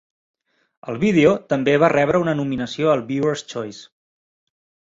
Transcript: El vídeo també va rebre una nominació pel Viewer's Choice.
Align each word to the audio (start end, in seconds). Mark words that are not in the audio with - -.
El 0.93 0.97
vídeo 1.03 1.33
també 1.53 1.75
va 1.85 1.91
rebre 1.95 2.23
una 2.25 2.35
nominació 2.39 2.91
pel 2.95 3.07
Viewer's 3.13 3.47
Choice. 3.55 3.89